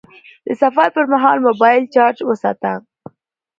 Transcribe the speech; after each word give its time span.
د 0.45 0.47
سفر 0.61 0.87
پر 0.95 1.05
مهال 1.11 1.37
موبایل 1.47 1.83
چارج 1.95 2.17
وساته.. 2.25 2.71